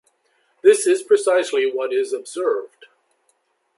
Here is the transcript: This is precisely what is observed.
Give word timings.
This 0.63 0.87
is 0.87 1.03
precisely 1.03 1.71
what 1.71 1.93
is 1.93 2.11
observed. 2.11 2.87